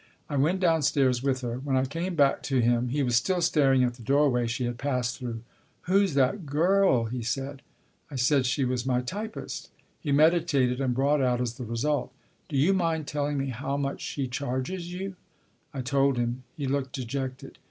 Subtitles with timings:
[0.31, 1.59] I went downstairs with her.
[1.59, 4.79] When I came back to him he was still staring at the doorway she had
[4.79, 5.41] passed through."
[5.83, 7.61] Who's that girl?" he said.
[8.09, 9.69] I said she was my typist.
[9.99, 12.11] He meditated, and brought out as the result:
[12.49, 15.17] "Do you mind telling me how much she charges you?"
[15.71, 16.45] I told him.
[16.57, 17.59] He looked dejected.